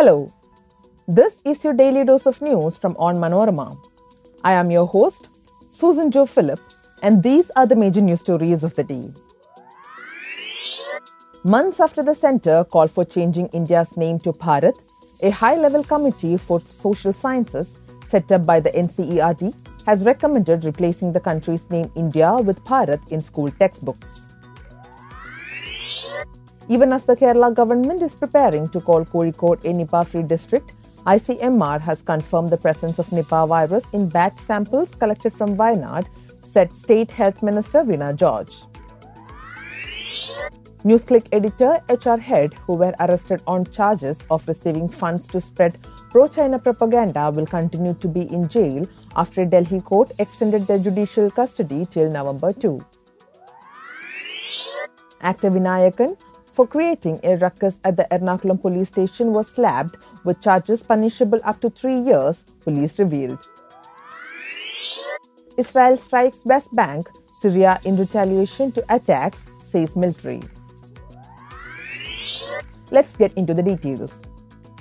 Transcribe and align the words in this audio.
Hello, 0.00 0.32
this 1.06 1.42
is 1.44 1.62
your 1.62 1.74
daily 1.74 2.06
dose 2.06 2.24
of 2.24 2.40
news 2.40 2.78
from 2.78 2.94
Onmanorama. 2.94 3.76
I 4.42 4.52
am 4.52 4.70
your 4.70 4.86
host, 4.86 5.28
Susan 5.70 6.10
Joe 6.10 6.24
Phillip, 6.24 6.58
and 7.02 7.22
these 7.22 7.50
are 7.50 7.66
the 7.66 7.76
major 7.76 8.00
news 8.00 8.20
stories 8.20 8.64
of 8.64 8.74
the 8.76 8.82
day. 8.82 9.12
Months 11.44 11.80
after 11.80 12.02
the 12.02 12.14
centre 12.14 12.64
called 12.64 12.90
for 12.90 13.04
changing 13.04 13.48
India's 13.48 13.94
name 13.98 14.18
to 14.20 14.32
Bharat, 14.32 14.72
a 15.22 15.28
high 15.28 15.56
level 15.56 15.84
committee 15.84 16.38
for 16.38 16.60
social 16.60 17.12
sciences 17.12 17.78
set 18.08 18.32
up 18.32 18.46
by 18.46 18.58
the 18.58 18.70
NCERT 18.70 19.84
has 19.84 20.02
recommended 20.02 20.64
replacing 20.64 21.12
the 21.12 21.20
country's 21.20 21.68
name 21.68 21.92
India 21.94 22.36
with 22.36 22.64
Bharat 22.64 23.12
in 23.12 23.20
school 23.20 23.50
textbooks. 23.50 24.32
Even 26.74 26.92
as 26.92 27.04
the 27.04 27.16
Kerala 27.16 27.52
government 27.52 28.00
is 28.00 28.14
preparing 28.14 28.68
to 28.68 28.80
call 28.80 29.04
Kozhikode 29.04 29.64
a 29.64 29.72
Nipah 29.76 30.06
free 30.06 30.22
district, 30.22 30.72
ICMR 31.04 31.80
has 31.80 32.00
confirmed 32.00 32.50
the 32.50 32.56
presence 32.56 33.00
of 33.00 33.06
Nipah 33.06 33.48
virus 33.48 33.82
in 33.92 34.08
batch 34.08 34.38
samples 34.38 34.94
collected 34.94 35.32
from 35.32 35.56
Wayanad, 35.56 36.06
said 36.44 36.72
State 36.72 37.10
Health 37.10 37.42
Minister 37.42 37.80
Veena 37.80 38.14
George. 38.14 38.62
NewsClick 40.84 41.26
editor 41.32 41.80
HR 41.88 42.20
head 42.20 42.54
who 42.66 42.76
were 42.76 42.94
arrested 43.00 43.42
on 43.48 43.64
charges 43.64 44.24
of 44.30 44.46
receiving 44.46 44.88
funds 44.88 45.26
to 45.26 45.40
spread 45.40 45.76
pro-China 46.10 46.60
propaganda 46.60 47.32
will 47.34 47.46
continue 47.46 47.94
to 47.94 48.06
be 48.06 48.32
in 48.32 48.46
jail 48.46 48.88
after 49.16 49.42
a 49.42 49.46
Delhi 49.46 49.80
court 49.80 50.12
extended 50.20 50.68
their 50.68 50.78
judicial 50.78 51.30
custody 51.32 51.84
till 51.84 52.08
November 52.12 52.52
2. 52.52 52.80
Actor 55.20 55.50
Vinayakan 55.50 56.16
for 56.60 56.66
creating 56.66 57.18
a 57.24 57.38
ruckus 57.38 57.80
at 57.84 57.96
the 57.96 58.06
Ernakulam 58.10 58.60
police 58.60 58.88
station 58.88 59.32
was 59.32 59.48
slapped 59.48 59.96
with 60.24 60.42
charges 60.42 60.82
punishable 60.82 61.40
up 61.42 61.58
to 61.58 61.70
three 61.70 61.96
years, 61.96 62.50
police 62.64 62.98
revealed. 62.98 63.38
Israel 65.56 65.96
strikes 65.96 66.44
West 66.44 66.76
Bank, 66.76 67.08
Syria 67.32 67.80
in 67.86 67.96
retaliation 67.96 68.70
to 68.72 68.84
attacks, 68.94 69.46
says 69.64 69.96
military. 69.96 70.42
Let's 72.90 73.16
get 73.16 73.32
into 73.38 73.54
the 73.54 73.62
details. 73.62 74.20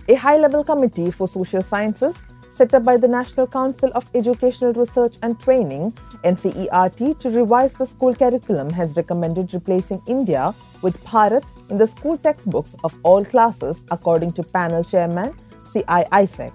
A 0.10 0.16
high 0.16 0.36
level 0.36 0.66
committee 0.66 1.12
for 1.12 1.30
social 1.30 1.62
sciences 1.62 2.18
set 2.60 2.74
up 2.76 2.84
by 2.84 2.98
the 2.98 3.08
National 3.08 3.48
Council 3.48 3.90
of 3.96 4.10
Educational 4.14 4.74
Research 4.74 5.16
and 5.24 5.40
Training 5.40 5.94
NCERT 6.26 7.18
to 7.20 7.30
revise 7.30 7.74
the 7.76 7.86
school 7.86 8.14
curriculum 8.14 8.70
has 8.70 8.98
recommended 8.98 9.54
replacing 9.54 10.02
India 10.10 10.54
with 10.82 11.02
Bharat 11.06 11.46
in 11.72 11.78
the 11.78 11.88
school 11.88 12.18
textbooks 12.18 12.76
of 12.84 12.98
all 13.04 13.24
classes, 13.24 13.86
according 13.92 14.34
to 14.34 14.44
panel 14.44 14.84
chairman 14.84 15.34
C.I. 15.68 16.06
Isaac. 16.12 16.52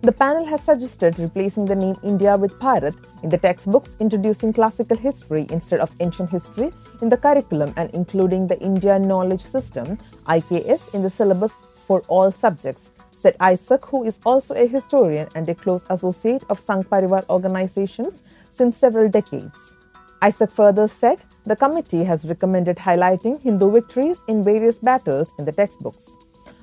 The 0.00 0.12
panel 0.12 0.46
has 0.46 0.62
suggested 0.62 1.18
replacing 1.18 1.66
the 1.66 1.76
name 1.76 1.96
India 2.02 2.34
with 2.38 2.58
Bharat 2.58 2.96
in 3.22 3.28
the 3.28 3.36
textbooks, 3.36 3.96
introducing 4.00 4.54
classical 4.54 4.96
history 4.96 5.46
instead 5.50 5.80
of 5.80 5.94
ancient 6.00 6.30
history 6.30 6.72
in 7.02 7.10
the 7.10 7.18
curriculum, 7.18 7.74
and 7.76 7.90
including 7.90 8.46
the 8.46 8.58
India 8.60 8.98
Knowledge 8.98 9.42
System 9.42 9.98
IKS 10.38 10.94
in 10.94 11.02
the 11.02 11.10
syllabus 11.10 11.54
for 11.74 12.00
all 12.08 12.30
subjects, 12.30 12.90
said 13.20 13.36
Isaac, 13.38 13.84
who 13.84 14.04
is 14.04 14.18
also 14.24 14.54
a 14.54 14.66
historian 14.66 15.28
and 15.34 15.46
a 15.48 15.54
close 15.54 15.84
associate 15.90 16.42
of 16.48 16.58
Sangh 16.58 16.86
Parivar 16.86 17.28
organizations 17.28 18.22
since 18.50 18.78
several 18.78 19.10
decades. 19.10 19.74
Isaac 20.22 20.50
further 20.50 20.88
said 20.88 21.18
the 21.44 21.56
committee 21.56 22.04
has 22.04 22.24
recommended 22.24 22.76
highlighting 22.76 23.42
Hindu 23.42 23.70
victories 23.70 24.18
in 24.28 24.42
various 24.42 24.78
battles 24.78 25.32
in 25.38 25.44
the 25.44 25.52
textbooks. 25.52 26.16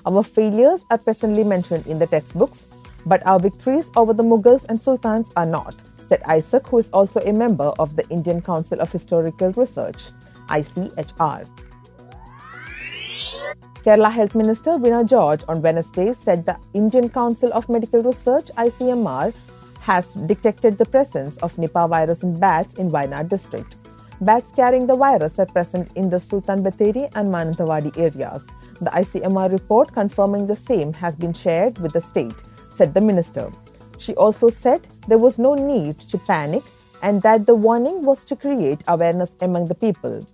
Our 0.06 0.24
failures 0.24 0.86
are 0.90 0.98
presently 0.98 1.44
mentioned 1.44 1.86
in 1.86 2.00
the 2.00 2.08
textbooks, 2.08 2.68
but 3.06 3.26
our 3.28 3.40
victories 3.40 3.92
over 3.96 4.14
the 4.14 4.24
Mughals 4.24 4.68
and 4.70 4.82
Sultans 4.82 5.32
are 5.36 5.46
not, 5.46 5.76
said 6.08 6.22
Isaac, 6.28 6.68
who 6.68 6.80
is 6.80 6.90
also 6.90 7.20
a 7.22 7.34
member 7.34 7.72
of 7.78 7.96
the 7.96 8.08
Indian 8.10 8.42
Council 8.42 8.80
of 8.80 8.92
Historical 8.92 9.52
Research, 9.54 10.10
ICHR. 10.50 11.67
Kerala 13.84 14.12
Health 14.12 14.36
Minister 14.36 14.72
Veena 14.72 15.08
George 15.08 15.44
on 15.48 15.62
Wednesday 15.62 16.12
said 16.14 16.46
the 16.46 16.58
Indian 16.74 17.10
Council 17.10 17.52
of 17.54 17.70
Medical 17.70 18.04
Research, 18.04 18.48
ICMR, 18.58 19.34
has 19.82 20.12
detected 20.14 20.78
the 20.78 20.86
presence 20.86 21.38
of 21.38 21.56
Nipah 21.56 21.90
virus 21.90 22.24
in 22.24 22.38
bats 22.40 22.74
in 22.74 22.92
Wayanad 22.92 23.30
district. 23.30 23.76
Bats 24.20 24.52
carrying 24.52 24.88
the 24.88 24.96
virus 24.96 25.40
are 25.40 25.46
present 25.46 25.90
in 25.96 26.10
the 26.10 26.20
Sultan 26.20 26.64
Bathery 26.64 27.10
and 27.16 27.30
Mananthavadi 27.30 27.98
areas. 27.98 28.46
The 28.82 28.90
ICMR 28.90 29.52
report 29.52 29.94
confirming 29.94 30.48
the 30.48 30.56
same 30.56 30.92
has 30.94 31.16
been 31.16 31.34
shared 31.34 31.80
with 31.80 31.94
the 31.94 32.02
state, 32.02 32.36
said 32.74 32.94
the 32.94 33.02
minister. 33.02 33.50
She 33.98 34.14
also 34.16 34.50
said 34.50 34.82
there 35.08 35.18
was 35.18 35.40
no 35.40 35.54
need 35.54 36.00
to 36.00 36.18
panic 36.18 36.64
and 37.02 37.22
that 37.22 37.46
the 37.46 37.56
warning 37.56 38.04
was 38.04 38.26
to 38.26 38.36
create 38.36 38.84
awareness 38.88 39.32
among 39.42 39.66
the 39.68 39.76
people. 39.76 40.26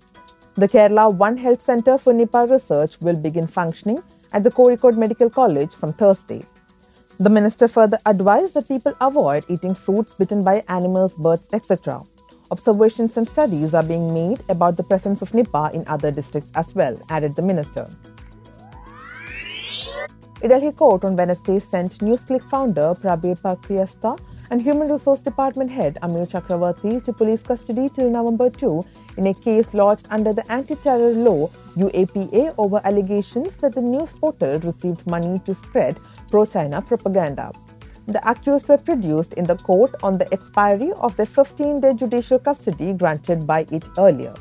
The 0.55 0.67
Kerala 0.67 1.11
One 1.11 1.35
Health 1.35 1.63
Centre 1.63 1.97
for 1.97 2.13
Nipah 2.13 2.47
Research 2.47 3.01
will 3.01 3.15
begin 3.15 3.47
functioning 3.47 4.03
at 4.33 4.43
the 4.43 4.51
Kozhikode 4.51 4.97
Medical 4.97 5.27
College 5.27 5.73
from 5.73 5.93
Thursday. 5.93 6.43
The 7.19 7.29
minister 7.29 7.67
further 7.67 7.97
advised 8.05 8.53
that 8.53 8.67
people 8.67 8.93
avoid 9.01 9.45
eating 9.49 9.73
fruits 9.73 10.13
bitten 10.13 10.43
by 10.43 10.63
animals, 10.67 11.15
birds, 11.15 11.47
etc. 11.53 12.03
Observations 12.51 13.17
and 13.17 13.27
studies 13.27 13.73
are 13.73 13.81
being 13.81 14.13
made 14.13 14.43
about 14.47 14.77
the 14.77 14.83
presence 14.83 15.23
of 15.23 15.31
Nipah 15.31 15.73
in 15.73 15.87
other 15.87 16.11
districts 16.11 16.51
as 16.53 16.75
well, 16.75 16.95
added 17.09 17.35
the 17.35 17.41
minister. 17.41 17.87
A 20.43 20.47
Delhi 20.47 20.71
court 20.71 21.03
on 21.03 21.15
Wednesday 21.15 21.57
sent 21.57 21.93
NewsClick 21.93 22.43
founder 22.43 22.93
Prabir 23.01 23.41
Purkayastha 23.41 24.19
and 24.53 24.61
Human 24.61 24.87
Resource 24.87 25.19
Department 25.19 25.71
head 25.71 25.97
Amit 26.03 26.29
Chakravarty 26.31 27.03
to 27.05 27.11
police 27.11 27.41
custody 27.41 27.89
till 27.89 28.07
November 28.07 28.51
2 28.51 28.83
in 29.17 29.25
a 29.25 29.33
case 29.33 29.73
lodged 29.73 30.05
under 30.11 30.31
the 30.31 30.45
anti-terror 30.51 31.09
law 31.09 31.47
UAPA 31.75 32.53
over 32.59 32.79
allegations 32.83 33.57
that 33.57 33.73
the 33.73 33.81
news 33.81 34.13
portal 34.13 34.59
received 34.59 35.07
money 35.07 35.39
to 35.39 35.55
spread 35.55 35.97
pro-China 36.29 36.83
propaganda. 36.83 37.51
The 38.05 38.21
accused 38.29 38.69
were 38.69 38.77
produced 38.77 39.33
in 39.33 39.45
the 39.45 39.55
court 39.55 39.95
on 40.03 40.19
the 40.19 40.31
expiry 40.31 40.91
of 41.01 41.17
their 41.17 41.25
15-day 41.25 41.95
judicial 41.95 42.37
custody 42.37 42.93
granted 42.93 43.47
by 43.47 43.65
it 43.71 43.89
earlier. 43.97 44.35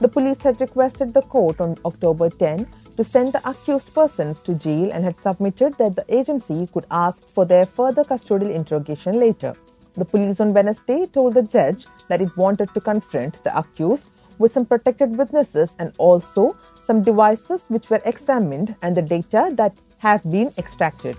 The 0.00 0.08
police 0.08 0.42
had 0.42 0.60
requested 0.60 1.14
the 1.14 1.22
court 1.22 1.62
on 1.62 1.74
October 1.86 2.28
10 2.28 2.66
to 2.98 3.04
send 3.04 3.32
the 3.32 3.48
accused 3.48 3.94
persons 3.94 4.40
to 4.40 4.54
jail 4.54 4.90
and 4.92 5.04
had 5.04 5.14
submitted 5.22 5.72
that 5.78 5.94
the 5.94 6.04
agency 6.12 6.66
could 6.72 6.84
ask 6.90 7.22
for 7.32 7.44
their 7.44 7.64
further 7.64 8.02
custodial 8.02 8.52
interrogation 8.52 9.20
later. 9.20 9.54
The 9.96 10.04
police 10.04 10.40
on 10.40 10.52
Wednesday 10.52 11.06
told 11.06 11.34
the 11.34 11.44
judge 11.44 11.86
that 12.08 12.20
it 12.20 12.36
wanted 12.36 12.74
to 12.74 12.80
confront 12.80 13.44
the 13.44 13.56
accused 13.56 14.08
with 14.40 14.50
some 14.50 14.66
protected 14.66 15.16
witnesses 15.16 15.76
and 15.78 15.94
also 15.98 16.54
some 16.82 17.04
devices 17.04 17.66
which 17.68 17.88
were 17.88 18.02
examined 18.04 18.74
and 18.82 18.96
the 18.96 19.02
data 19.02 19.52
that 19.54 19.80
has 19.98 20.26
been 20.26 20.50
extracted. 20.58 21.16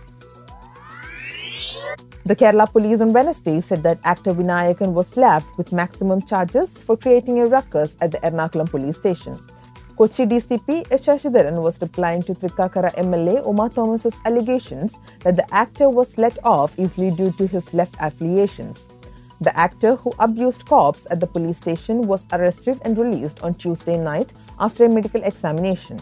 The 2.26 2.36
Kerala 2.36 2.70
police 2.70 3.00
on 3.00 3.14
Wednesday 3.14 3.62
said 3.62 3.84
that 3.84 4.00
actor 4.04 4.34
Vinayakan 4.34 4.92
was 4.92 5.08
slapped 5.08 5.58
with 5.58 5.72
maximum 5.72 6.22
charges 6.24 6.78
for 6.78 6.98
creating 6.98 7.40
a 7.40 7.46
ruckus 7.46 7.96
at 8.02 8.12
the 8.12 8.18
Ernakulam 8.18 8.70
police 8.70 8.98
station. 8.98 9.38
Kochi 10.00 10.26
DCP 10.26 10.90
S. 10.92 11.06
Shashidharan 11.06 11.62
was 11.62 11.82
replying 11.82 12.22
to 12.22 12.34
Thrikkakara 12.34 12.96
MLA 12.96 13.46
Uma 13.46 13.70
Thomas's 13.70 14.16
allegations 14.24 14.98
that 15.26 15.36
the 15.36 15.46
actor 15.54 15.90
was 15.90 16.18
let 16.18 16.40
off 16.46 16.80
easily 16.80 17.12
due 17.12 17.34
to 17.34 17.46
his 17.46 17.74
left 17.74 17.98
affiliations. 18.00 18.88
The 19.42 19.51
actor 19.60 19.98
who 19.98 20.13
abused 20.19 20.66
cops 20.68 21.06
at 21.12 21.19
the 21.19 21.28
police 21.28 21.57
station 21.57 22.04
was 22.04 22.28
arrested 22.31 22.80
and 22.86 22.98
released 22.98 23.44
on 23.44 23.56
Tuesday 23.56 23.98
night 23.98 24.31
after 24.57 24.86
a 24.86 24.90
medical 24.90 25.22
examination. 25.22 26.00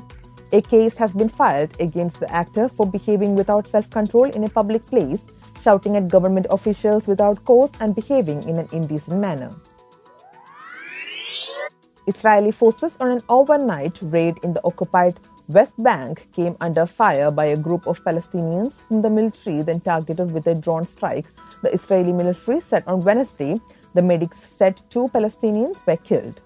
A 0.52 0.62
case 0.62 0.96
has 0.98 1.12
been 1.12 1.28
filed 1.28 1.74
against 1.82 2.20
the 2.20 2.32
actor 2.32 2.70
for 2.70 2.86
behaving 2.86 3.34
without 3.34 3.66
self 3.66 3.90
control 3.90 4.26
in 4.26 4.44
a 4.44 4.50
public 4.50 4.86
place, 4.86 5.26
shouting 5.60 5.96
at 5.96 6.08
government 6.08 6.46
officials 6.52 7.08
without 7.08 7.44
cause, 7.46 7.72
and 7.80 7.96
behaving 7.96 8.48
in 8.48 8.60
an 8.60 8.70
indecent 8.72 9.20
manner. 9.20 9.52
Israeli 12.08 12.52
forces 12.52 12.98
on 13.02 13.12
an 13.12 13.22
overnight 13.28 14.00
raid 14.02 14.38
in 14.44 14.54
the 14.54 14.64
occupied 14.64 15.20
West 15.50 15.82
Bank 15.82 16.28
came 16.34 16.56
under 16.62 16.86
fire 16.86 17.32
by 17.32 17.46
a 17.46 17.58
group 17.58 17.86
of 17.86 18.04
Palestinians 18.04 18.82
whom 18.88 19.02
the 19.02 19.10
military 19.10 19.62
then 19.62 19.80
targeted 19.80 20.32
with 20.32 20.48
a 20.48 20.56
drone 20.56 20.86
strike. 20.86 21.26
The 21.62 21.74
Israeli 21.74 22.14
military 22.14 22.60
said 22.60 22.84
on 22.88 23.04
Wednesday 23.04 23.60
the 23.94 24.02
medics 24.02 24.40
said 24.40 24.82
two 24.90 25.10
Palestinians 25.10 25.86
were 25.86 25.98
killed. 25.98 26.40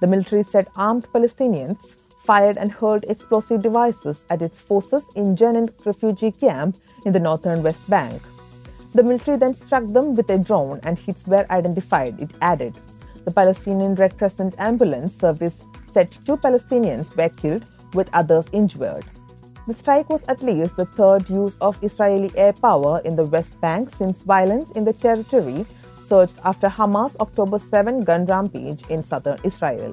The 0.00 0.06
military 0.06 0.42
said 0.42 0.68
armed 0.76 1.06
Palestinians 1.12 1.96
fired 2.16 2.58
and 2.58 2.70
hurled 2.70 3.04
explosive 3.08 3.62
devices 3.62 4.26
at 4.28 4.42
its 4.42 4.58
forces 4.58 5.06
in 5.16 5.36
Jenin 5.36 5.68
refugee 5.86 6.32
camp 6.32 6.76
in 7.06 7.12
the 7.12 7.20
northern 7.20 7.62
West 7.62 7.88
Bank. 7.88 8.20
The 8.92 9.02
military 9.02 9.36
then 9.36 9.54
struck 9.54 9.84
them 9.92 10.14
with 10.14 10.28
a 10.30 10.38
drone 10.38 10.80
and 10.82 10.98
hits 10.98 11.26
were 11.26 11.46
identified, 11.50 12.20
it 12.20 12.32
added. 12.40 12.78
The 13.28 13.34
Palestinian 13.34 13.94
Red 13.96 14.16
Crescent 14.16 14.54
ambulance 14.58 15.14
service 15.14 15.62
said 15.84 16.10
two 16.10 16.38
Palestinians 16.38 17.14
were 17.14 17.28
killed 17.28 17.68
with 17.92 18.08
others 18.14 18.48
injured. 18.54 19.04
The 19.66 19.74
strike 19.74 20.08
was 20.08 20.24
at 20.28 20.42
least 20.42 20.76
the 20.76 20.86
third 20.86 21.28
use 21.28 21.58
of 21.58 21.76
Israeli 21.84 22.30
air 22.38 22.54
power 22.54 23.02
in 23.04 23.16
the 23.16 23.26
West 23.26 23.60
Bank 23.60 23.90
since 23.90 24.22
violence 24.22 24.70
in 24.70 24.86
the 24.86 24.94
territory 24.94 25.66
surged 25.98 26.38
after 26.42 26.68
Hamas' 26.68 27.16
October 27.20 27.58
7 27.58 28.00
gun 28.00 28.24
rampage 28.24 28.82
in 28.88 29.02
southern 29.02 29.36
Israel. 29.44 29.92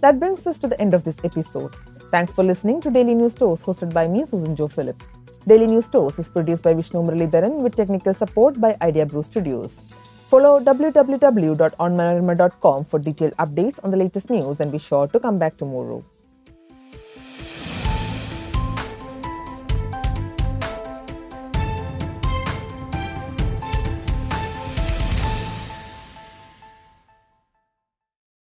That 0.00 0.18
brings 0.18 0.46
us 0.46 0.58
to 0.60 0.68
the 0.68 0.80
end 0.80 0.94
of 0.94 1.04
this 1.04 1.22
episode. 1.22 1.74
Thanks 2.10 2.32
for 2.32 2.44
listening 2.44 2.80
to 2.80 2.90
Daily 2.90 3.14
News 3.14 3.34
Dose 3.34 3.62
hosted 3.62 3.92
by 3.92 4.08
me, 4.08 4.24
Susan 4.24 4.56
Joe 4.56 4.68
Phillips. 4.68 5.06
Daily 5.46 5.66
News 5.66 5.88
Dose 5.88 6.18
is 6.18 6.30
produced 6.30 6.62
by 6.62 6.72
Vishnu 6.72 7.02
Muralidharan 7.02 7.60
with 7.62 7.76
technical 7.76 8.14
support 8.14 8.58
by 8.58 8.74
Idea 8.80 9.04
Brew 9.04 9.22
Studios. 9.22 9.92
Follow 10.32 10.60
www.onmanorama.com 10.60 12.84
for 12.86 12.98
detailed 12.98 13.36
updates 13.36 13.78
on 13.84 13.90
the 13.90 13.98
latest 13.98 14.30
news 14.30 14.60
and 14.60 14.72
be 14.72 14.78
sure 14.78 15.06
to 15.06 15.20
come 15.20 15.38
back 15.38 15.58
tomorrow. 15.58 16.02